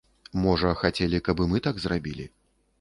Можа, 0.45 0.71
хацелі, 0.81 1.21
каб 1.29 1.45
і 1.47 1.49
мы 1.53 1.63
так 1.71 1.75
зрабілі. 1.87 2.31